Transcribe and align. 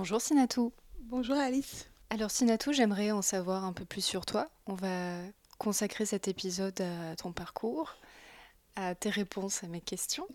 Bonjour 0.00 0.22
Sinatou. 0.22 0.72
Bonjour 1.10 1.36
Alice. 1.36 1.90
Alors 2.08 2.30
Sinatou, 2.30 2.72
j'aimerais 2.72 3.10
en 3.10 3.20
savoir 3.20 3.66
un 3.66 3.74
peu 3.74 3.84
plus 3.84 4.00
sur 4.00 4.24
toi. 4.24 4.48
On 4.66 4.72
va 4.72 5.18
consacrer 5.58 6.06
cet 6.06 6.26
épisode 6.26 6.80
à 6.80 7.14
ton 7.16 7.32
parcours, 7.32 7.96
à 8.76 8.94
tes 8.94 9.10
réponses 9.10 9.62
à 9.62 9.66
mes 9.66 9.82
questions. 9.82 10.26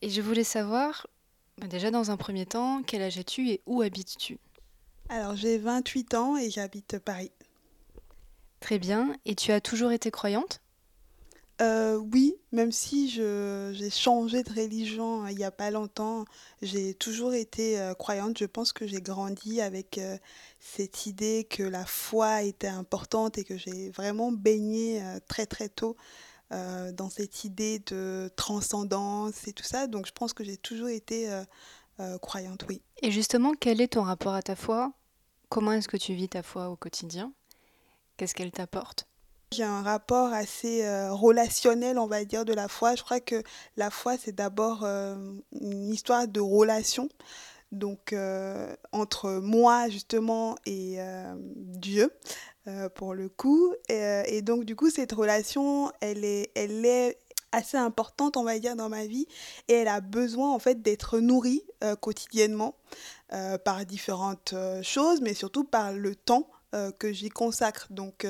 Et 0.00 0.10
je 0.10 0.20
voulais 0.20 0.44
savoir, 0.44 1.08
bah, 1.58 1.66
déjà 1.66 1.90
dans 1.90 2.12
un 2.12 2.16
premier 2.16 2.46
temps, 2.46 2.84
quel 2.84 3.02
âge 3.02 3.18
as-tu 3.18 3.48
et 3.48 3.62
où 3.66 3.82
habites-tu? 3.82 4.38
Alors 5.08 5.34
j'ai 5.34 5.58
28 5.58 6.14
ans 6.14 6.36
et 6.36 6.48
j'habite 6.48 7.00
Paris. 7.00 7.32
Très 8.60 8.78
bien. 8.78 9.16
Et 9.24 9.34
tu 9.34 9.50
as 9.50 9.60
toujours 9.60 9.90
été 9.90 10.12
croyante? 10.12 10.61
Euh, 11.60 11.96
oui, 11.96 12.34
même 12.50 12.72
si 12.72 13.08
j'ai 13.08 13.90
changé 13.90 14.42
de 14.42 14.52
religion 14.52 15.24
euh, 15.24 15.30
il 15.30 15.36
n'y 15.36 15.44
a 15.44 15.50
pas 15.50 15.70
longtemps, 15.70 16.24
j'ai 16.60 16.94
toujours 16.94 17.34
été 17.34 17.78
euh, 17.78 17.94
croyante. 17.94 18.38
Je 18.38 18.46
pense 18.46 18.72
que 18.72 18.86
j'ai 18.86 19.00
grandi 19.00 19.60
avec 19.60 20.00
cette 20.58 21.06
idée 21.06 21.46
que 21.48 21.62
la 21.62 21.84
foi 21.84 22.42
était 22.42 22.68
importante 22.68 23.38
et 23.38 23.44
que 23.44 23.56
j'ai 23.56 23.90
vraiment 23.90 24.32
baigné 24.32 25.02
très 25.28 25.46
très 25.46 25.68
tôt 25.68 25.96
dans 26.50 27.08
cette 27.08 27.44
idée 27.44 27.78
de 27.78 28.30
transcendance 28.36 29.48
et 29.48 29.54
tout 29.54 29.64
ça. 29.64 29.86
Donc 29.86 30.06
je 30.06 30.12
pense 30.12 30.34
que 30.34 30.44
j'ai 30.44 30.56
toujours 30.56 30.88
été 30.88 31.28
croyante, 32.20 32.64
oui. 32.68 32.82
Et 33.00 33.10
justement, 33.10 33.52
quel 33.58 33.80
est 33.80 33.94
ton 33.94 34.02
rapport 34.02 34.34
à 34.34 34.42
ta 34.42 34.54
foi? 34.54 34.92
Comment 35.48 35.72
est-ce 35.72 35.88
que 35.88 35.96
tu 35.96 36.14
vis 36.14 36.28
ta 36.28 36.42
foi 36.42 36.68
au 36.68 36.76
quotidien? 36.76 37.32
Qu'est-ce 38.16 38.34
qu'elle 38.34 38.52
t'apporte? 38.52 39.06
J'ai 39.52 39.62
un 39.62 39.82
rapport 39.82 40.32
assez 40.32 40.84
euh, 40.84 41.12
relationnel, 41.12 41.98
on 41.98 42.06
va 42.06 42.24
dire, 42.24 42.44
de 42.44 42.52
la 42.52 42.68
foi. 42.68 42.94
Je 42.96 43.02
crois 43.02 43.20
que 43.20 43.42
la 43.76 43.90
foi, 43.90 44.16
c'est 44.16 44.34
d'abord 44.34 44.84
euh, 44.84 45.14
une 45.60 45.92
histoire 45.92 46.26
de 46.26 46.40
relation. 46.40 47.08
Donc, 47.70 48.12
euh, 48.12 48.74
entre 48.90 49.30
moi, 49.30 49.88
justement, 49.88 50.56
et 50.66 50.98
Dieu, 51.46 52.12
pour 52.94 53.14
le 53.14 53.28
coup. 53.28 53.72
Et, 53.88 54.22
et, 54.26 54.42
donc, 54.42 54.64
du 54.64 54.76
coup, 54.76 54.90
cette 54.90 55.12
relation, 55.12 55.90
elle 56.00 56.24
est, 56.24 56.50
elle 56.54 56.84
est 56.84 57.18
assez 57.50 57.78
importante, 57.78 58.36
on 58.36 58.44
va 58.44 58.58
dire, 58.58 58.76
dans 58.76 58.90
ma 58.90 59.06
vie. 59.06 59.26
Et 59.68 59.74
elle 59.74 59.88
a 59.88 60.02
besoin, 60.02 60.52
en 60.52 60.58
fait, 60.58 60.82
d'être 60.82 61.18
nourrie 61.18 61.64
quotidiennement 62.02 62.74
par 63.64 63.86
différentes 63.86 64.54
choses, 64.82 65.22
mais 65.22 65.32
surtout 65.32 65.64
par 65.64 65.94
le 65.94 66.14
temps 66.14 66.50
que 66.98 67.10
j'y 67.10 67.30
consacre. 67.30 67.86
Donc, 67.88 68.26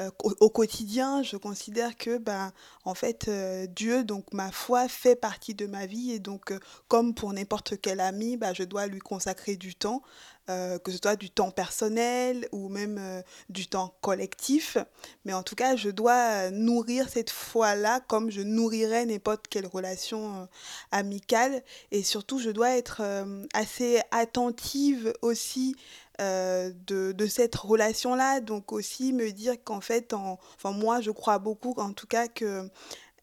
euh, 0.00 0.10
euh, 0.24 0.30
au, 0.40 0.50
quotidien, 0.50 1.22
je 1.22 1.36
considère 1.36 1.96
que, 1.96 2.18
ben, 2.18 2.52
en 2.84 2.94
fait, 2.94 3.30
Dieu, 3.74 4.04
donc 4.04 4.32
ma 4.32 4.50
foi, 4.50 4.88
fait 4.88 5.16
partie 5.16 5.54
de 5.54 5.66
ma 5.66 5.86
vie. 5.86 6.12
Et 6.12 6.18
donc, 6.18 6.52
comme 6.88 7.14
pour 7.14 7.32
n'importe 7.32 7.80
quel 7.80 8.00
ami, 8.00 8.36
ben, 8.36 8.54
je 8.54 8.62
dois 8.64 8.86
lui 8.86 9.00
consacrer 9.00 9.56
du 9.56 9.74
temps, 9.74 10.02
que 10.48 10.90
ce 10.90 10.98
soit 11.00 11.14
du 11.14 11.30
temps 11.30 11.52
personnel 11.52 12.48
ou 12.50 12.68
même 12.68 13.22
du 13.50 13.68
temps 13.68 13.94
collectif. 14.00 14.78
Mais 15.24 15.32
en 15.32 15.44
tout 15.44 15.54
cas, 15.54 15.76
je 15.76 15.90
dois 15.90 16.50
nourrir 16.50 17.08
cette 17.08 17.30
foi-là 17.30 18.00
comme 18.00 18.32
je 18.32 18.40
nourrirais 18.40 19.06
n'importe 19.06 19.46
quelle 19.46 19.66
relation 19.66 20.48
amicale. 20.90 21.62
Et 21.92 22.02
surtout, 22.02 22.40
je 22.40 22.50
dois 22.50 22.76
être 22.76 23.02
assez 23.54 24.00
attentive 24.10 25.12
aussi 25.22 25.76
euh, 26.20 26.70
de, 26.86 27.12
de, 27.12 27.26
cette 27.26 27.54
relation-là. 27.54 28.40
Donc 28.40 28.72
aussi 28.72 29.14
me 29.14 29.30
dire 29.30 29.54
qu'en 29.64 29.80
en, 30.12 30.38
enfin 30.56 30.72
moi 30.72 31.00
je 31.00 31.10
crois 31.10 31.38
beaucoup 31.38 31.74
en 31.78 31.92
tout 31.92 32.06
cas 32.06 32.28
que 32.28 32.68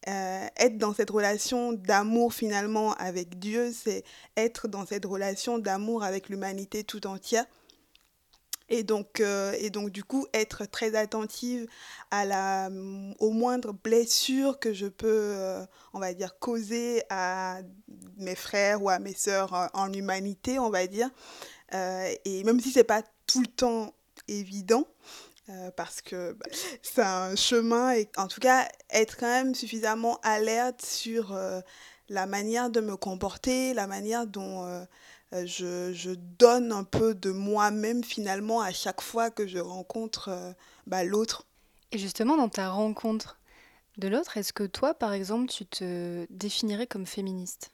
euh, 0.08 0.48
être 0.58 0.78
dans 0.78 0.94
cette 0.94 1.10
relation 1.10 1.74
d'amour 1.74 2.34
finalement 2.34 2.94
avec 2.94 3.40
Dieu, 3.40 3.74
c'est 3.74 4.04
être 4.38 4.68
dans 4.68 4.86
cette 4.86 5.06
relation 5.06 5.58
d'amour 5.60 6.04
avec 6.04 6.30
l'humanité 6.30 6.84
tout 6.84 7.08
entière. 7.08 7.46
Et 8.70 8.84
donc, 8.84 9.22
euh, 9.22 9.54
et 9.60 9.70
donc, 9.70 9.92
du 9.92 10.04
coup, 10.04 10.26
être 10.34 10.66
très 10.66 10.96
attentive 10.96 11.68
à 12.12 12.26
la, 12.26 12.70
aux 13.20 13.32
moindres 13.32 13.74
blessures 13.74 14.60
que 14.60 14.74
je 14.74 14.88
peux, 14.88 15.36
on 15.94 16.00
va 16.00 16.14
dire, 16.14 16.38
causer 16.40 17.02
à 17.10 17.60
mes 18.18 18.36
frères 18.36 18.84
ou 18.84 18.90
à 18.90 19.00
mes 19.00 19.14
sœurs 19.14 19.70
en 19.74 19.92
humanité, 19.92 20.60
on 20.60 20.70
va 20.70 20.86
dire. 20.88 21.10
Euh, 21.74 22.14
et 22.26 22.44
même 22.44 22.60
si 22.60 22.72
c'est 22.72 22.84
pas 22.84 23.04
tout 23.26 23.42
le 23.42 23.48
temps 23.48 23.94
évident, 24.28 24.88
euh, 25.50 25.72
parce 25.76 26.02
que 26.02 26.34
bah, 26.34 26.46
c'est 26.82 27.02
un 27.02 27.36
chemin 27.36 27.94
et 27.94 28.10
en 28.18 28.28
tout 28.28 28.40
cas 28.40 28.68
être 28.90 29.18
quand 29.18 29.28
même 29.28 29.56
suffisamment 29.56 30.20
alerte 30.24 30.86
sur 30.86 31.34
euh, 31.34 31.62
la 32.10 32.26
manière 32.26 32.70
de 32.70 32.82
me 32.82 32.96
comporter, 32.96 33.74
la 33.74 33.88
manière 33.88 34.28
dont 34.28 34.86
je, 35.34 35.92
je, 35.94 36.12
donne 36.40 36.72
un 36.72 36.86
peu 36.86 37.14
de 37.14 37.32
moi-même 37.32 38.02
finalement 38.02 38.62
à 38.62 38.72
chaque 38.72 39.02
fois 39.02 39.30
que 39.30 39.46
je 39.46 39.58
rencontre 39.58 40.56
bah, 40.86 41.04
l'autre. 41.04 41.46
Et 41.92 41.98
justement 41.98 42.38
dans 42.38 42.48
ta 42.48 42.70
rencontre 42.70 43.38
de 43.98 44.08
l'autre, 44.08 44.38
est-ce 44.38 44.54
que 44.54 44.64
toi 44.64 44.94
par 44.94 45.12
exemple 45.12 45.48
tu 45.48 45.66
te 45.66 46.26
définirais 46.30 46.88
comme 46.88 47.06
féministe? 47.06 47.72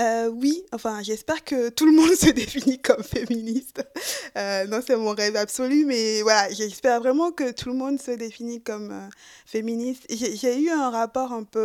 Euh, 0.00 0.28
oui, 0.28 0.64
enfin, 0.72 1.02
j'espère 1.02 1.44
que 1.44 1.68
tout 1.68 1.84
le 1.84 1.92
monde 1.92 2.10
se 2.14 2.30
définit 2.30 2.78
comme 2.78 3.02
féministe. 3.02 3.82
Euh, 4.36 4.66
non, 4.66 4.80
c'est 4.86 4.96
mon 4.96 5.10
rêve 5.10 5.36
absolu, 5.36 5.84
mais 5.84 6.22
voilà, 6.22 6.50
j'espère 6.50 7.00
vraiment 7.00 7.32
que 7.32 7.50
tout 7.50 7.68
le 7.68 7.74
monde 7.74 8.00
se 8.00 8.12
définit 8.12 8.62
comme 8.62 8.92
euh, 8.92 9.08
féministe. 9.44 10.06
J'ai 10.08 10.58
eu 10.58 10.70
un 10.70 10.88
rapport 10.90 11.32
un 11.32 11.44
peu 11.44 11.60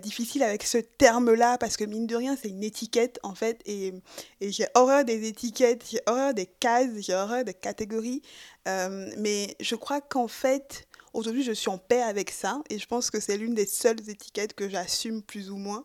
difficile 0.00 0.42
avec 0.42 0.62
ce 0.62 0.78
terme-là, 0.78 1.58
parce 1.58 1.76
que 1.76 1.84
mine 1.84 2.06
de 2.06 2.16
rien, 2.16 2.36
c'est 2.40 2.48
une 2.48 2.64
étiquette, 2.64 3.18
en 3.22 3.34
fait, 3.34 3.60
et, 3.66 3.92
et 4.40 4.50
j'ai 4.50 4.66
horreur 4.74 5.04
des 5.04 5.28
étiquettes, 5.28 5.84
j'ai 5.90 6.00
horreur 6.06 6.32
des 6.32 6.46
cases, 6.46 6.88
j'ai 7.00 7.14
horreur 7.14 7.44
des 7.44 7.54
catégories. 7.54 8.22
mais 8.66 9.56
je 9.60 9.74
crois 9.74 10.00
qu'en 10.00 10.28
fait, 10.28 10.86
aujourd'hui, 11.12 11.42
je 11.42 11.52
suis 11.52 11.68
en 11.68 11.78
paix 11.78 12.02
avec 12.02 12.30
ça, 12.30 12.62
et 12.70 12.78
je 12.78 12.86
pense 12.86 13.10
que 13.10 13.20
c'est 13.20 13.36
l'une 13.36 13.54
des 13.54 13.66
seules 13.66 14.08
étiquettes 14.08 14.54
que 14.54 14.68
j'assume 14.68 15.22
plus 15.22 15.50
ou 15.50 15.56
moins. 15.56 15.84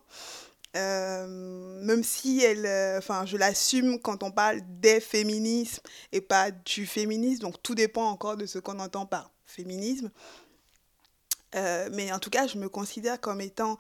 Euh, 0.75 1.25
même 1.83 2.03
si 2.03 2.41
elle, 2.41 2.65
euh, 2.65 2.97
enfin, 2.97 3.25
je 3.25 3.37
l'assume 3.37 3.97
quand 3.99 4.23
on 4.23 4.31
parle 4.31 4.59
des 4.81 4.99
féminismes 4.99 5.81
et 6.11 6.19
pas 6.19 6.51
du 6.51 6.85
féminisme, 6.85 7.43
donc 7.43 7.61
tout 7.63 7.75
dépend 7.75 8.09
encore 8.09 8.35
de 8.35 8.45
ce 8.45 8.59
qu'on 8.59 8.79
entend 8.79 9.05
par 9.05 9.31
féminisme. 9.45 10.11
Euh, 11.55 11.87
mais 11.93 12.11
en 12.11 12.19
tout 12.19 12.29
cas, 12.29 12.47
je 12.47 12.57
me 12.57 12.67
considère 12.67 13.21
comme 13.21 13.39
étant 13.39 13.77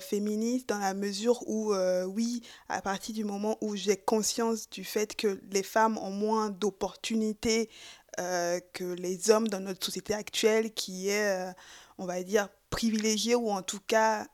féministe 0.00 0.68
dans 0.68 0.78
la 0.78 0.94
mesure 0.94 1.48
où, 1.48 1.72
oui, 2.06 2.42
à 2.68 2.82
partir 2.82 3.14
du 3.14 3.22
moment 3.22 3.56
où 3.60 3.76
j'ai 3.76 3.96
conscience 3.96 4.68
du 4.68 4.82
fait 4.82 5.14
que 5.14 5.40
les 5.52 5.62
femmes 5.62 5.96
ont 5.98 6.10
moins 6.10 6.50
d'opportunités 6.50 7.70
que 8.16 8.94
les 8.94 9.30
hommes 9.30 9.46
dans 9.46 9.60
notre 9.60 9.84
société 9.84 10.14
actuelle, 10.14 10.72
qui 10.74 11.08
est, 11.08 11.54
on 11.98 12.06
va 12.06 12.20
dire, 12.24 12.48
privilégiée 12.70 13.36
ou 13.36 13.48
en 13.50 13.62
tout 13.62 13.80
cas 13.86 14.26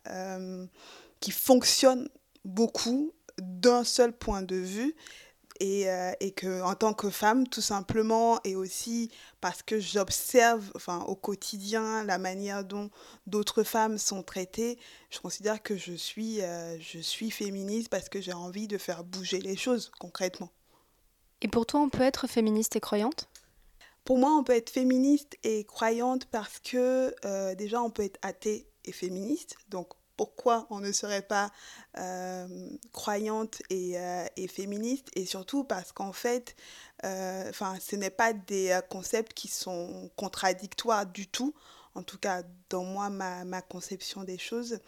qui 1.21 1.31
fonctionne 1.31 2.09
beaucoup 2.45 3.13
d'un 3.39 3.85
seul 3.85 4.13
point 4.13 4.43
de 4.43 4.57
vue 4.57 4.95
et, 5.61 5.91
euh, 5.91 6.13
et, 6.21 6.33
que 6.33 6.63
en 6.63 6.75
tant 6.75 6.95
que 6.95 7.11
femme 7.11 7.47
tout 7.47 7.61
simplement 7.61 8.41
et 8.45 8.57
aussi 8.57 9.11
parce 9.41 9.63
que 9.63 9.79
j'observe 9.79 10.71
enfin 10.75 11.01
au 11.07 11.15
quotidien 11.15 12.03
la 12.05 12.19
manière 12.19 12.65
dont 12.65 12.91
d'autres 13.27 13.63
femmes 13.63 13.99
sont 13.99 14.23
traitées 14.23 14.79
je 15.11 15.21
considère 15.21 15.63
que 15.63 15.77
je 15.77 15.93
suis 15.93 16.41
euh, 16.41 16.79
je 16.81 16.99
suis 16.99 17.31
féministe 17.31 17.91
parce 17.91 18.09
que 18.09 18.21
j'ai 18.21 18.33
envie 18.33 18.69
de 18.69 18.79
faire 18.79 19.05
bouger 19.05 19.41
les 19.41 19.57
choses 19.57 19.93
concrètement. 20.01 20.51
Et 21.43 21.49
pour 21.49 21.67
toi 21.67 21.81
on 21.81 21.91
peut 21.91 22.03
être 22.03 22.27
féministe 22.27 22.77
et 22.77 22.81
croyante? 22.81 23.29
Pour 24.05 24.19
moi 24.19 24.35
on 24.35 24.43
peut 24.43 24.55
être 24.55 24.71
féministe 24.71 25.37
et 25.45 25.65
croyante 25.65 26.25
parce 26.27 26.59
que 26.59 27.15
euh, 27.27 27.55
déjà 27.55 27.83
on 27.83 27.91
peut 27.91 28.05
être 28.05 28.19
athée 28.23 28.67
et 28.87 28.93
féministe 28.93 29.57
donc 29.69 29.89
pourquoi 30.21 30.67
on 30.69 30.81
ne 30.81 30.93
serait 30.93 31.23
pas 31.23 31.51
euh, 31.97 32.47
croyante 32.93 33.63
euh, 33.73 34.27
et, 34.37 34.49
féministe 34.49 35.09
et 35.17 35.25
surtout 35.25 35.65
parce 35.65 35.93
qu'en 35.93 36.13
fait 36.13 36.57
euh, 37.05 37.51
ce 37.81 37.97
n'est 37.97 38.11
pas 38.11 38.35
des 38.35 38.79
concepts 38.91 39.33
qui 39.33 39.49
sont 39.49 40.11
contradictoires 40.17 41.07
du 41.07 41.27
tout 41.27 41.55
en 41.95 42.03
tout 42.03 42.19
cas 42.19 42.43
dans 42.69 42.85
moi, 42.85 43.09
ma 43.09 43.63
conception 43.63 44.23
des 44.23 44.37
choses. 44.37 44.79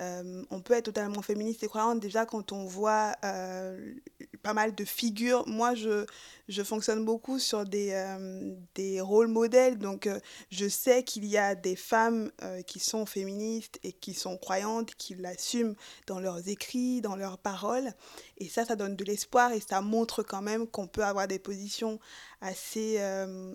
Euh, 0.00 0.42
on 0.50 0.60
peut 0.60 0.74
être 0.74 0.86
totalement 0.86 1.22
féministe 1.22 1.62
et 1.62 1.68
croyante 1.68 2.00
déjà 2.00 2.26
quand 2.26 2.50
on 2.50 2.64
voit 2.64 3.14
euh, 3.24 3.94
pas 4.42 4.52
mal 4.52 4.74
de 4.74 4.84
figures. 4.84 5.46
Moi, 5.46 5.74
je, 5.74 6.04
je 6.48 6.62
fonctionne 6.62 7.04
beaucoup 7.04 7.38
sur 7.38 7.64
des, 7.64 7.92
euh, 7.92 8.54
des 8.74 9.00
rôles 9.00 9.28
modèles. 9.28 9.78
Donc, 9.78 10.08
je 10.50 10.68
sais 10.68 11.04
qu'il 11.04 11.24
y 11.26 11.38
a 11.38 11.54
des 11.54 11.76
femmes 11.76 12.30
qui 12.66 12.80
sont 12.80 13.06
féministes 13.06 13.78
et 13.82 13.92
qui 13.92 14.14
sont 14.14 14.36
croyantes, 14.36 14.94
qui 14.96 15.14
l'assument 15.14 15.74
dans 16.06 16.20
leurs 16.20 16.48
écrits, 16.48 17.00
dans 17.00 17.16
leurs 17.16 17.38
paroles. 17.38 17.92
Et 18.38 18.48
ça, 18.48 18.64
ça 18.64 18.76
donne 18.76 18.96
de 18.96 19.04
l'espoir 19.04 19.52
et 19.52 19.60
ça 19.60 19.80
montre 19.80 20.22
quand 20.22 20.42
même 20.42 20.66
qu'on 20.66 20.88
peut 20.88 21.04
avoir 21.04 21.28
des 21.28 21.38
positions 21.38 22.00
assez, 22.40 22.98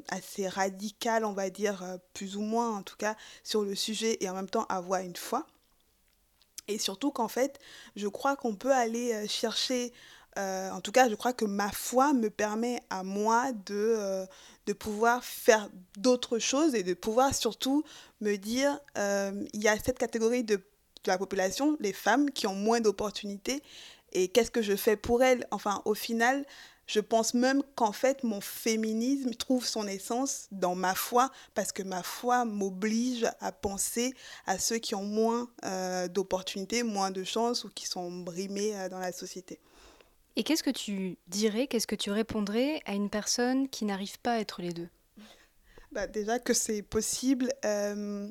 assez 0.08 0.48
radicales, 0.48 1.26
on 1.26 1.34
va 1.34 1.50
dire, 1.50 1.98
plus 2.14 2.38
ou 2.38 2.42
moins 2.42 2.78
en 2.78 2.84
tout 2.84 2.98
cas, 2.98 3.16
sur 3.44 3.64
le 3.64 3.76
sujet 3.76 4.18
et 4.22 4.30
en 4.30 4.34
même 4.34 4.50
temps 4.50 4.66
avoir 4.70 5.02
une 5.02 5.16
foi. 5.16 5.46
Et 6.70 6.78
surtout 6.78 7.12
qu'en 7.12 7.28
fait, 7.28 7.60
je 7.96 8.08
crois 8.08 8.36
qu'on 8.36 8.56
peut 8.56 8.72
aller 8.72 9.12
euh, 9.12 9.28
chercher, 9.28 9.92
euh, 10.38 10.70
en 10.70 10.82
tout 10.82 10.92
cas, 10.92 11.10
je 11.10 11.16
crois 11.16 11.34
que 11.34 11.44
ma 11.44 11.72
foi 11.72 12.14
me 12.14 12.30
permet 12.30 12.80
à 12.92 13.04
moi 13.04 13.52
de, 13.66 13.96
euh, 13.98 14.26
de 14.68 14.74
pouvoir 14.74 15.24
faire 15.24 15.68
d'autres 15.98 16.38
choses 16.38 16.76
et 16.76 16.84
de 16.84 16.94
pouvoir 16.94 17.34
surtout 17.34 17.84
me 18.22 18.36
dire, 18.38 18.80
il 18.96 19.64
y 19.64 19.68
a 19.68 19.78
cette 19.80 19.98
catégorie 19.98 20.44
de, 20.44 20.58
de 20.58 20.62
la 21.08 21.18
population, 21.18 21.76
les 21.80 21.94
femmes, 21.94 22.30
qui 22.30 22.46
ont 22.46 22.56
moins 22.56 22.82
d'opportunités. 22.82 23.64
Et 24.12 24.28
qu'est-ce 24.28 24.52
que 24.52 24.62
je 24.62 24.76
fais 24.76 24.96
pour 24.96 25.24
elles? 25.24 25.48
Enfin, 25.52 25.82
au 25.86 25.96
final, 25.96 26.46
je 26.90 27.00
pense 27.00 27.36
même 27.36 27.62
qu'en 27.76 27.92
fait, 27.92 28.24
mon 28.24 28.42
féminisme 28.42 29.36
trouve 29.36 29.64
son 29.64 29.86
essence 29.88 30.48
dans 30.52 30.74
ma 30.74 30.96
foi, 30.96 31.30
parce 31.54 31.72
que 31.72 31.84
ma 31.84 32.02
foi 32.02 32.46
m'oblige 32.46 33.28
à 33.42 33.52
penser 33.52 34.16
à 34.48 34.58
ceux 34.58 34.80
qui 34.80 34.96
ont 34.96 35.04
moins 35.04 35.52
euh, 35.66 36.08
d'opportunités, 36.08 36.82
moins 36.82 37.12
de 37.12 37.24
chances 37.24 37.64
ou 37.64 37.70
qui 37.70 37.86
sont 37.86 38.10
brimés 38.12 38.76
euh, 38.76 38.90
dans 38.90 38.98
la 38.98 39.12
société. 39.12 39.60
Et 40.36 40.42
qu'est-ce 40.44 40.64
que 40.64 40.72
tu 40.72 41.20
dirais, 41.28 41.68
qu'est-ce 41.68 41.86
que 41.86 41.94
tu 41.94 42.10
répondrais 42.10 42.82
à 42.88 42.94
une 42.94 43.12
personne 43.12 43.70
qui 43.70 43.86
n'arrive 43.86 44.18
pas 44.18 44.34
à 44.34 44.40
être 44.40 44.64
les 44.64 44.74
deux? 44.74 44.90
Bah 45.92 46.08
Déjà 46.08 46.40
que 46.40 46.56
c'est 46.56 46.82
possible. 46.82 47.54
Euh, 47.66 48.28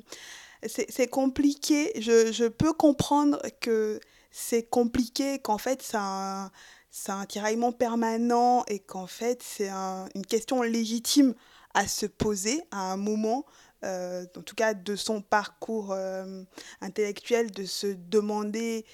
c'est 0.65 1.07
compliqué. 1.07 1.93
Je, 2.01 2.33
je, 2.33 2.45
peux 2.45 2.73
comprendre 2.73 3.41
que 3.61 4.01
c'est 4.31 4.63
compliqué, 4.63 5.39
qu'en 5.39 5.57
fait, 5.57 5.81
ça 5.81 6.51
c'est 6.91 7.11
un 7.11 7.25
tiraillement 7.25 7.71
permanent 7.71 8.63
et 8.67 8.79
qu'en 8.79 9.07
fait 9.07 9.43
c'est 9.43 9.69
une 9.69 10.25
question 10.27 10.61
légitime 10.61 11.33
à 11.73 11.87
se 11.87 12.05
poser 12.05 12.61
à 12.71 12.91
un 12.91 12.97
moment, 12.97 13.45
euh, 13.83 14.25
en 14.35 14.41
tout 14.41 14.55
cas 14.55 14.73
de 14.73 14.95
son 14.95 15.21
parcours 15.21 15.91
euh, 15.91 16.43
intellectuel, 16.81 17.51
de 17.51 17.65
se 17.65 17.87
demander 17.87 18.85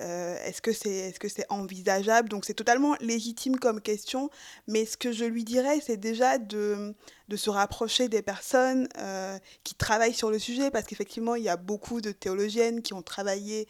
euh, 0.00 0.36
est-ce 0.44 0.60
que 0.60 0.72
c'est 0.72 0.90
est 0.90 1.22
-ce 1.22 1.28
c'est 1.28 1.46
envisageable? 1.50 2.28
Donc 2.28 2.44
c'est 2.44 2.54
totalement 2.54 2.96
légitime 3.00 3.56
comme 3.56 3.80
question, 3.80 4.30
mais 4.66 4.84
ce 4.84 4.96
que 4.96 5.12
je 5.12 5.24
lui 5.24 5.44
dirais, 5.44 5.80
c'est 5.80 5.96
déjà 5.96 6.38
de, 6.38 6.94
de 7.28 7.36
se 7.36 7.50
rapprocher 7.50 8.08
des 8.08 8.22
personnes 8.22 8.88
qui 9.62 9.74
travaillent 9.76 10.14
sur 10.14 10.30
le 10.30 10.40
sujet, 10.40 10.72
parce 10.72 10.86
qu'effectivement, 10.86 11.36
il 11.36 11.44
y 11.44 11.48
a 11.48 11.56
beaucoup 11.56 12.00
de 12.00 12.10
théologiennes 12.10 12.82
qui 12.82 12.92
ont 12.92 13.02
travaillé 13.02 13.68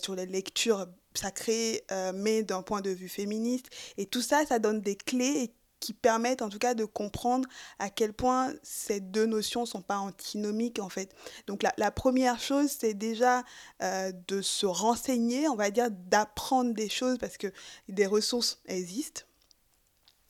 sur 0.00 0.14
les 0.14 0.26
lectures 0.26 0.86
sacré, 1.16 1.84
euh, 1.90 2.12
mais 2.14 2.42
d'un 2.42 2.62
point 2.62 2.80
de 2.80 2.90
vue 2.90 3.08
féministe. 3.08 3.66
Et 3.96 4.06
tout 4.06 4.22
ça, 4.22 4.44
ça 4.46 4.58
donne 4.58 4.80
des 4.80 4.96
clés 4.96 5.52
qui 5.80 5.92
permettent 5.92 6.42
en 6.42 6.48
tout 6.48 6.58
cas 6.58 6.74
de 6.74 6.84
comprendre 6.84 7.48
à 7.78 7.90
quel 7.90 8.12
point 8.12 8.52
ces 8.62 9.00
deux 9.00 9.26
notions 9.26 9.66
sont 9.66 9.82
pas 9.82 9.98
antinomiques 9.98 10.78
en 10.78 10.88
fait. 10.88 11.14
Donc 11.46 11.62
la, 11.62 11.72
la 11.76 11.90
première 11.90 12.40
chose, 12.40 12.70
c'est 12.70 12.94
déjà 12.94 13.44
euh, 13.82 14.12
de 14.26 14.40
se 14.42 14.66
renseigner, 14.66 15.48
on 15.48 15.56
va 15.56 15.70
dire 15.70 15.90
d'apprendre 15.90 16.72
des 16.74 16.88
choses 16.88 17.18
parce 17.18 17.36
que 17.36 17.52
des 17.88 18.06
ressources 18.06 18.60
existent, 18.66 19.22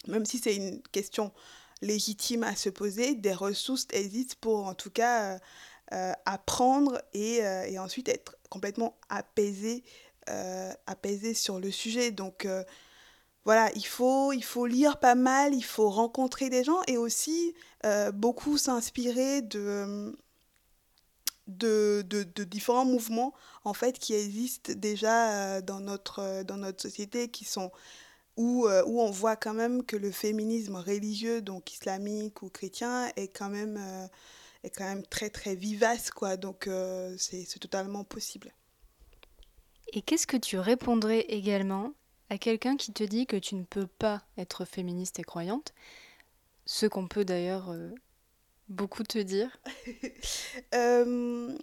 même 0.09 0.27
si 0.27 0.39
c'est 0.39 0.57
une 0.57 0.83
question 0.93 1.33
légitime 1.81 2.43
à 2.43 2.57
se 2.57 2.69
poser, 2.69 3.15
des 3.15 3.35
ressources 3.35 3.87
existent 3.93 4.37
pour 4.41 4.67
en 4.67 4.75
tout 4.75 4.91
cas 4.91 5.39
euh, 5.93 6.13
apprendre 6.25 7.01
et, 7.13 7.37
et, 7.37 7.79
ensuite 7.79 8.09
être 8.09 8.37
complètement 8.51 8.99
apaisé 9.09 9.85
euh, 10.29 10.73
apaisé 10.87 11.35
sur 11.35 11.61
le 11.61 11.71
sujet. 11.71 12.11
Donc 12.11 12.47
euh, 12.47 12.65
voilà, 13.45 13.71
il 13.77 13.87
faut, 13.87 14.33
il 14.33 14.43
faut 14.43 14.67
lire 14.67 14.99
pas 14.99 15.15
mal, 15.15 15.55
il 15.55 15.65
faut 15.65 15.89
rencontrer 15.89 16.51
des 16.51 16.65
gens 16.65 16.81
et 16.89 16.97
aussi 16.97 17.55
euh, 17.85 18.11
beaucoup 18.11 18.59
s'inspirer 18.59 19.43
de, 19.43 20.19
de, 21.47 22.03
de, 22.03 22.45
différents 22.45 22.85
mouvements 22.85 23.35
en 23.65 23.73
fait 23.73 24.01
qui 24.01 24.15
existent 24.15 24.73
déjà 24.77 25.61
dans, 25.61 25.79
notre, 25.79 26.43
dans 26.43 26.57
notre 26.57 26.83
société 26.83 27.29
qui 27.29 27.45
sont 27.45 27.71
où, 28.37 28.67
où 28.67 29.01
on 29.01 29.11
voit 29.13 29.37
quand 29.37 29.55
même 29.55 29.85
que 29.85 29.97
le 29.97 30.11
féminisme 30.11 30.75
religieux 30.75 31.41
donc 31.41 31.73
islamique 31.73 32.43
ou 32.43 32.51
chrétien 32.51 33.13
est 33.15 33.29
quand 33.29 33.49
même 33.49 33.79
est 34.65 34.71
quand 34.71 34.85
même 34.85 35.07
très 35.07 35.31
très 35.31 35.55
vivace 35.55 36.11
quoi 36.11 36.37
donc 36.37 36.69
c'est 37.17 37.47
totalement 37.61 38.03
possible 38.03 38.53
et 39.97 40.03
qu'est-ce 40.03 40.27
que 40.27 40.37
tu 40.37 40.59
répondrais 40.59 41.21
également 41.21 41.95
à 42.29 42.37
quelqu'un 42.37 42.77
qui 42.77 42.93
te 42.93 43.03
dit 43.03 43.27
que 43.27 43.37
tu 43.37 43.55
ne 43.55 43.65
peux 43.65 43.87
pas 43.87 44.23
être 44.37 44.67
féministe 44.67 45.19
et 45.19 45.23
croyante 45.23 45.73
Ce 46.67 46.85
qu'on 46.85 47.09
peut 47.09 47.25
d'ailleurs 47.25 47.71
euh, 47.71 47.89
beaucoup 48.69 49.05
te 49.05 49.19
dire? 49.19 49.59
euh, 50.75 51.57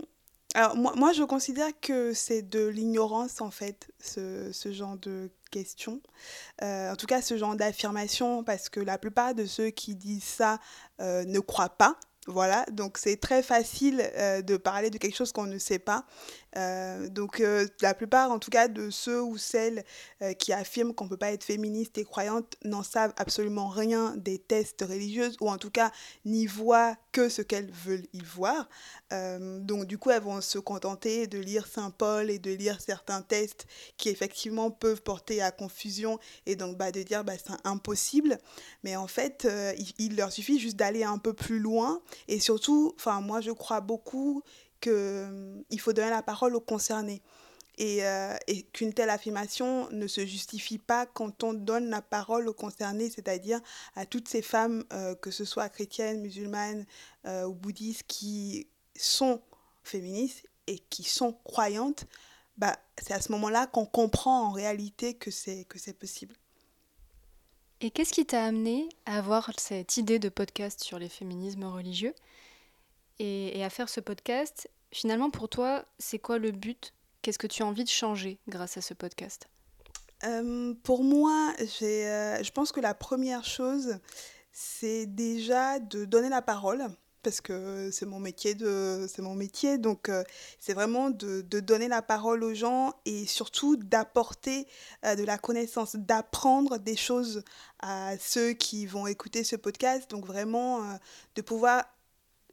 alors 0.55 0.75
moi, 0.75 0.93
moi, 0.95 1.13
je 1.13 1.21
considère 1.21 1.79
que 1.79 2.13
c'est 2.13 2.41
de 2.41 2.65
l'ignorance 2.65 3.39
en 3.39 3.51
fait, 3.51 3.91
ce, 3.99 4.51
ce, 4.51 4.73
genre 4.73 4.97
de 4.97 5.29
questions. 5.51 6.01
Euh, 6.63 6.91
en 6.91 6.95
tout 6.95 7.05
cas, 7.05 7.21
ce 7.21 7.37
genre 7.37 7.55
d'affirmation, 7.55 8.43
parce 8.43 8.67
que 8.67 8.79
la 8.79 8.97
plupart 8.97 9.35
de 9.35 9.45
ceux 9.45 9.69
qui 9.69 9.95
disent 9.95 10.23
ça 10.23 10.59
ne 10.99 11.39
croient 11.39 11.77
pas 11.77 11.99
voilà, 12.25 12.65
donc 12.71 12.97
c'est 12.97 13.17
très 13.17 13.43
facile 13.43 13.97
de 14.47 14.55
parler 14.55 14.89
de 14.89 14.97
quelque 14.97 15.17
chose 15.17 15.33
qu'on 15.33 15.45
ne 15.45 15.57
sait 15.57 15.77
pas. 15.77 16.05
Euh, 16.55 17.09
donc 17.09 17.39
euh, 17.39 17.67
la 17.81 17.93
plupart, 17.93 18.31
en 18.31 18.39
tout 18.39 18.51
cas, 18.51 18.67
de 18.67 18.89
ceux 18.89 19.21
ou 19.21 19.37
celles 19.37 19.83
qui 20.39 20.53
affirment 20.53 20.93
qu'on 20.93 21.05
ne 21.05 21.09
peut 21.09 21.17
pas 21.17 21.33
être 21.33 21.43
féministe 21.43 21.97
et 21.97 22.05
croyante 22.05 22.55
n'en 22.63 22.83
savent 22.83 23.13
absolument 23.17 23.67
rien 23.67 24.15
des 24.15 24.39
tests 24.39 24.81
religieuses, 24.81 25.35
ou 25.41 25.49
en 25.49 25.57
tout 25.57 25.69
cas 25.69 25.91
n'y 26.23 26.45
voient 26.45 26.95
que 27.11 27.27
ce 27.27 27.41
qu'elles 27.41 27.71
veulent 27.71 28.05
y 28.13 28.21
voir. 28.21 28.69
donc 29.11 29.85
du 29.85 29.97
coup, 29.97 30.11
elles 30.11 30.21
vont 30.21 30.39
se 30.39 30.59
contenter 30.59 31.27
de 31.27 31.39
lire 31.39 31.67
Saint 31.67 31.91
Paul 31.91 32.29
et 32.29 32.39
de 32.39 32.51
lire 32.51 32.79
certains 32.79 33.21
tests 33.21 33.65
qui 33.97 34.09
effectivement 34.09 34.71
peuvent 34.71 35.01
porter 35.01 35.41
à 35.41 35.51
confusion 35.51 36.19
et 36.45 36.55
donc 36.55 36.77
bah, 36.77 36.91
de 36.91 37.03
dire 37.03 37.25
bah, 37.25 37.33
c'est 37.37 37.53
impossible. 37.65 38.37
Mais 38.83 38.95
en 38.95 39.07
fait, 39.07 39.45
il, 39.77 39.93
il 39.97 40.15
leur 40.15 40.31
suffit 40.31 40.59
juste 40.59 40.77
d'aller 40.77 41.03
un 41.03 41.17
peu 41.17 41.33
plus 41.33 41.59
loin 41.59 42.01
et 42.29 42.39
surtout, 42.39 42.95
moi, 43.21 43.41
je 43.41 43.51
crois 43.51 43.81
beaucoup 43.81 44.43
qu'il 44.83 45.79
faut 45.79 45.93
donner 45.93 46.09
la 46.09 46.21
parole 46.21 46.55
aux 46.55 46.61
concernés. 46.61 47.21
Et, 47.79 48.05
euh, 48.05 48.35
et 48.45 48.61
qu'une 48.61 48.93
telle 48.93 49.09
affirmation 49.09 49.89
ne 49.89 50.05
se 50.05 50.27
justifie 50.27 50.77
pas 50.77 51.07
quand 51.07 51.43
on 51.43 51.53
donne 51.53 51.89
la 51.89 52.03
parole 52.03 52.47
aux 52.47 52.53
concernés, 52.53 53.09
c'est-à-dire 53.09 53.59
à 53.95 54.05
toutes 54.05 54.27
ces 54.27 54.43
femmes, 54.43 54.83
euh, 54.93 55.15
que 55.15 55.31
ce 55.31 55.43
soit 55.43 55.69
chrétiennes, 55.69 56.21
musulmanes 56.21 56.85
euh, 57.25 57.45
ou 57.45 57.53
bouddhistes, 57.55 58.03
qui 58.07 58.67
sont 58.95 59.41
féministes 59.83 60.45
et 60.67 60.77
qui 60.77 61.03
sont 61.03 61.33
croyantes, 61.43 62.05
bah, 62.57 62.77
c'est 63.01 63.13
à 63.13 63.21
ce 63.21 63.31
moment-là 63.31 63.65
qu'on 63.65 63.87
comprend 63.87 64.43
en 64.43 64.51
réalité 64.51 65.15
que 65.15 65.31
c'est, 65.31 65.65
que 65.65 65.79
c'est 65.79 65.97
possible. 65.97 66.35
Et 67.81 67.89
qu'est-ce 67.89 68.13
qui 68.13 68.25
t'a 68.25 68.45
amené 68.45 68.87
à 69.07 69.17
avoir 69.17 69.51
cette 69.57 69.97
idée 69.97 70.19
de 70.19 70.29
podcast 70.29 70.83
sur 70.83 70.99
les 70.99 71.09
féminismes 71.09 71.65
religieux? 71.65 72.13
Et, 73.19 73.63
à 73.63 73.69
faire 73.69 73.89
ce 73.89 73.99
podcast. 73.99 74.69
Finalement, 74.91 75.29
pour 75.29 75.49
toi, 75.49 75.85
c'est 75.99 76.19
quoi 76.19 76.37
le 76.37 76.51
but? 76.51 76.93
Qu'est-ce 77.21 77.39
que 77.39 77.47
tu 77.47 77.63
as 77.63 77.65
envie 77.65 77.83
de 77.83 77.89
changer 77.89 78.39
grâce 78.47 78.77
à 78.77 78.81
ce 78.81 78.93
podcast? 78.93 79.47
Euh, 80.23 80.73
Pour 80.83 81.03
moi, 81.03 81.53
euh, 81.59 82.43
je 82.43 82.51
pense 82.51 82.71
que 82.71 82.79
la 82.79 82.93
première 82.93 83.43
chose, 83.43 83.97
c'est 84.51 85.05
déjà 85.05 85.79
de 85.79 86.05
donner 86.05 86.29
la 86.29 86.41
parole 86.41 86.87
parce 87.23 87.39
que 87.39 87.89
c'est 87.91 88.05
mon 88.05 88.19
métier 88.19 88.55
mon 89.19 89.33
métier. 89.33 89.77
Donc 89.77 90.09
euh, 90.09 90.23
c'est 90.59 90.73
vraiment 90.73 91.09
de, 91.09 91.41
de, 91.41 91.59
donner 91.61 91.87
la 91.87 92.01
parole 92.01 92.43
aux 92.43 92.53
gens 92.53 92.93
et 93.05 93.25
surtout 93.25 93.77
d'apporter 93.77 94.67
euh, 95.05 95.15
de 95.15 95.23
la 95.23 95.37
connaissance 95.37 95.95
d'apprendre 95.95 96.77
des 96.77 96.97
choses 96.97 97.43
à 97.79 98.17
ceux 98.19 98.51
qui 98.51 98.85
vont 98.85 99.07
écouter 99.07 99.43
ce 99.45 99.55
podcast. 99.55 100.09
Donc 100.11 100.25
vraiment 100.25 100.81
de 101.35 101.41
pouvoir 101.41 101.85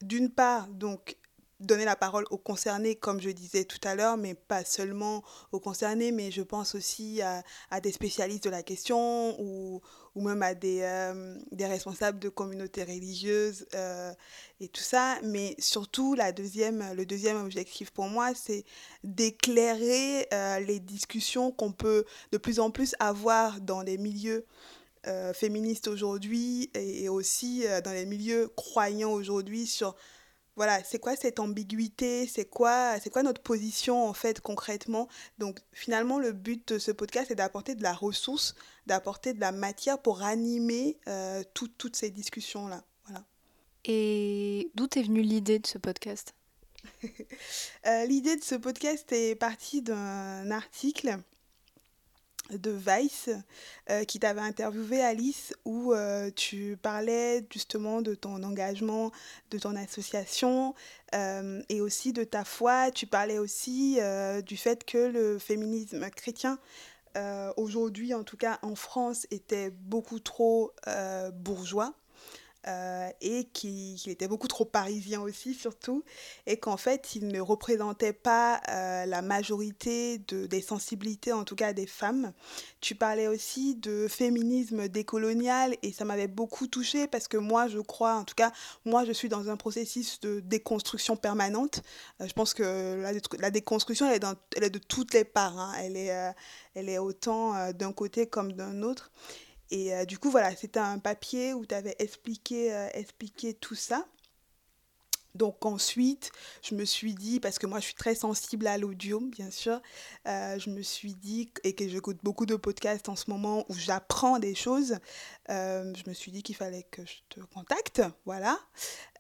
d'une 0.02 0.30
part 0.30 0.69
donc 0.69 1.16
donner 1.61 1.85
la 1.85 1.97
parole 1.97 2.25
aux 2.30 2.38
concernés, 2.38 2.97
comme 2.97 3.21
je 3.21 3.30
disais 3.30 3.64
tout 3.64 3.80
à 3.85 3.95
l'heure, 3.95 4.16
mais 4.16 4.35
pas 4.35 4.64
seulement 4.64 5.23
aux 5.52 5.61
concernés, 5.61 6.11
mais 6.11 6.30
je 6.30 6.42
pense 6.42 6.75
aussi 6.75 7.21
à, 7.23 7.80
des 7.80 7.92
spécialistes 7.92 8.45
de 8.45 8.50
la 8.50 8.62
question 8.62 9.38
ou, 9.40 9.80
ou 10.14 10.23
même 10.23 10.42
à 10.42 10.54
des, 10.54 10.80
euh, 10.83 11.37
des 11.52 11.66
responsables 11.66 12.19
de 12.19 12.30
communautés 12.30 12.83
religieuses 12.83 13.66
euh, 13.75 14.12
et 14.61 14.69
tout 14.69 14.83
ça. 14.83 15.19
Mais 15.23 15.54
surtout, 15.59 16.14
la 16.14 16.33
deuxième, 16.33 16.95
le 16.95 17.04
deuxième 17.04 17.37
objectif 17.37 17.90
pour 17.90 18.07
moi, 18.07 18.33
c'est 18.35 18.64
d'éclairer 19.04 20.28
euh, 20.33 20.61
les 20.61 20.80
discussions 20.80 21.52
qu'on 21.52 21.73
peut 21.73 22.04
de 22.33 22.38
plus 22.38 22.59
en 22.59 22.71
plus 22.71 22.95
avoir 22.99 23.61
dans 23.61 23.83
les 23.83 23.99
milieux 23.99 24.47
féministes 25.35 25.88
aujourd'hui 25.88 26.71
et, 26.75 27.04
et 27.04 27.09
aussi 27.09 27.64
dans 27.85 27.92
les 27.92 28.07
milieux 28.07 28.49
croyants 28.57 29.12
aujourd'hui 29.12 29.66
sur 29.66 29.97
voilà, 30.61 30.85
c'est 30.85 30.99
quoi 30.99 31.16
cette 31.16 31.40
ambiguïté 31.40 32.26
C'est 32.26 32.45
quoi, 32.45 33.00
c'est 33.00 33.09
quoi 33.09 33.23
notre 33.23 33.40
position 33.40 34.07
en 34.07 34.12
fait 34.12 34.42
concrètement? 34.42 35.09
Donc 35.38 35.59
finalement, 35.73 36.19
le 36.19 36.33
but 36.33 36.75
de 36.75 36.78
ce 36.78 36.90
podcast 36.90 37.30
est 37.30 37.37
d'apporter 37.37 37.75
de 37.75 37.83
la 37.83 37.95
ressource, 37.95 38.54
d'apporter 38.85 39.33
de 39.33 39.40
la 39.40 39.52
matière 39.52 40.02
pour 40.02 40.23
animer 40.23 40.99
euh, 41.09 41.42
toutes 41.54 41.97
ces 41.97 42.11
discussions-là. 42.11 42.85
Voilà. 43.07 43.25
Et 43.87 44.71
d'où 44.75 44.87
est 44.97 45.02
venue 45.02 45.23
l'idée 45.23 45.59
de 45.59 45.66
ce 45.66 45.78
podcast? 45.78 46.35
Euh, 47.87 48.04
L'idée 48.04 48.37
de 48.37 48.45
ce 48.45 48.54
podcast 48.54 49.11
est 49.12 49.35
partie 49.35 49.80
d'un 49.80 50.50
article 50.50 51.19
de 52.59 52.71
Vice 52.71 53.30
euh, 53.90 54.04
qui 54.04 54.19
t'avait 54.19 54.40
interviewé 54.40 55.00
Alice 55.02 55.54
où 55.64 55.92
euh, 55.92 56.30
tu 56.35 56.78
parlais 56.80 57.45
justement 57.52 58.02
de 58.02 58.14
ton 58.14 58.42
engagement, 58.42 59.11
de 59.50 59.59
ton 59.59 59.76
association 59.76 60.75
euh, 61.14 61.62
et 61.69 61.80
aussi 61.80 62.12
de 62.12 62.25
ta 62.25 62.45
foi. 62.45 62.90
Tu 62.90 63.07
parlais 63.07 63.38
aussi 63.38 63.99
du 64.47 64.57
fait 64.57 64.85
que 64.85 64.99
le 64.99 65.38
féminisme 65.38 66.09
chrétien 66.11 66.59
aujourd'hui 67.57 68.14
en 68.14 68.23
tout 68.23 68.37
cas 68.37 68.59
en 68.62 68.76
France 68.76 69.26
était 69.30 69.71
beaucoup 69.71 70.21
trop 70.21 70.73
bourgeois 71.35 71.95
euh, 72.67 73.09
et 73.23 73.45
qu'il 73.45 73.97
était 74.11 74.29
beaucoup 74.29 74.49
trop 74.49 74.67
parisien 74.67 75.23
aussi 75.23 75.55
surtout, 75.55 76.05
et 76.47 76.59
qu'en 76.59 76.76
fait 76.76 77.14
il 77.14 77.29
ne 77.29 77.40
représentait 77.40 78.12
pas 78.12 78.61
euh, 78.69 79.07
la 79.07 79.23
majorité 79.23 80.19
de, 80.19 80.45
des 80.45 80.61
sensibilités, 80.61 81.33
en 81.33 81.45
tout 81.45 81.57
cas 81.57 81.73
des 81.73 81.87
femmes. 81.87 82.33
Tu 82.83 82.95
parlais 82.95 83.29
aussi 83.29 83.76
de 83.76 84.09
féminisme 84.09 84.88
décolonial 84.88 85.75
et 85.83 85.90
ça 85.90 86.05
m'avait 86.05 86.29
beaucoup 86.29 86.67
touchée 86.67 87.07
parce 87.07 87.29
que 87.29 87.38
moi 87.38 87.67
je 87.67 87.79
crois, 87.79 88.17
en 88.17 88.25
tout 88.25 88.35
cas 88.35 88.52
moi 88.85 89.07
je 89.07 89.12
suis 89.12 89.31
dans 89.31 89.49
un 89.49 89.57
processus 89.57 90.21
de 90.21 90.40
déconstruction 90.40 91.17
permanente. 91.17 91.83
Euh, 92.21 92.29
je 92.29 92.33
pense 92.35 92.52
que 92.52 93.00
la, 93.00 93.12
la 93.38 93.50
déconstruction 93.50 94.07
elle 94.07 94.17
est, 94.17 94.19
dans, 94.19 94.35
elle 94.55 94.64
est, 94.64 94.71
de 94.71 94.79
toutes 94.79 95.14
les 95.14 95.25
parts, 95.25 95.59
hein. 95.59 95.73
elle, 95.79 95.97
est, 95.97 96.35
elle 96.75 96.90
est 96.90 96.99
autant 96.99 97.73
d'un 97.73 97.93
côté 97.93 98.26
comme 98.26 98.52
d'un 98.52 98.83
autre. 98.83 99.11
Et 99.70 99.94
euh, 99.94 100.04
du 100.04 100.18
coup, 100.18 100.30
voilà, 100.30 100.54
c'était 100.56 100.80
un 100.80 100.98
papier 100.98 101.54
où 101.54 101.64
tu 101.64 101.74
avais 101.74 101.94
expliqué, 101.98 102.74
euh, 102.74 102.88
expliqué 102.92 103.54
tout 103.54 103.74
ça. 103.74 104.06
Donc 105.36 105.64
ensuite, 105.64 106.32
je 106.60 106.74
me 106.74 106.84
suis 106.84 107.14
dit, 107.14 107.38
parce 107.38 107.60
que 107.60 107.66
moi 107.68 107.78
je 107.78 107.84
suis 107.84 107.94
très 107.94 108.16
sensible 108.16 108.66
à 108.66 108.76
l'audio, 108.78 109.20
bien 109.20 109.52
sûr, 109.52 109.80
euh, 110.26 110.58
je 110.58 110.70
me 110.70 110.82
suis 110.82 111.14
dit, 111.14 111.52
et 111.62 111.72
que 111.76 111.88
j'écoute 111.88 112.18
beaucoup 112.24 112.46
de 112.46 112.56
podcasts 112.56 113.08
en 113.08 113.14
ce 113.14 113.30
moment 113.30 113.64
où 113.68 113.74
j'apprends 113.74 114.40
des 114.40 114.56
choses, 114.56 114.98
je 115.48 116.08
me 116.08 116.14
suis 116.14 116.32
dit 116.32 116.42
qu'il 116.42 116.56
fallait 116.56 116.82
que 116.90 117.06
je 117.06 117.18
te 117.28 117.38
contacte, 117.54 118.02
voilà. 118.24 118.58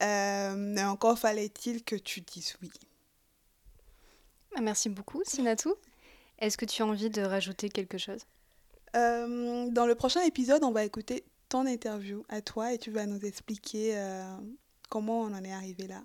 mais 0.00 0.82
encore 0.82 1.16
fallait-il 1.16 1.84
que 1.84 1.94
tu 1.94 2.22
dises 2.22 2.56
oui. 2.60 2.72
Merci 4.60 4.88
beaucoup, 4.88 5.22
Sinatou. 5.24 5.76
Est-ce 6.40 6.58
que 6.58 6.64
tu 6.64 6.82
as 6.82 6.86
envie 6.86 7.10
de 7.10 7.22
rajouter 7.22 7.68
quelque 7.68 7.98
chose? 7.98 8.26
Euh, 8.96 9.70
dans 9.70 9.86
le 9.86 9.94
prochain 9.94 10.22
épisode, 10.22 10.64
on 10.64 10.72
va 10.72 10.84
écouter 10.84 11.24
ton 11.48 11.66
interview 11.66 12.24
à 12.28 12.40
toi 12.40 12.72
et 12.72 12.78
tu 12.78 12.90
vas 12.90 13.06
nous 13.06 13.24
expliquer 13.24 13.98
euh, 13.98 14.24
comment 14.88 15.22
on 15.22 15.32
en 15.34 15.44
est 15.44 15.52
arrivé 15.52 15.86
là. 15.86 16.02